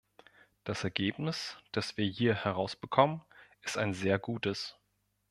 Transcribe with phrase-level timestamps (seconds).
[0.63, 3.21] Das Ergebnis, das wir hier herausbekommen,
[3.61, 4.75] ist ein sehr gutes.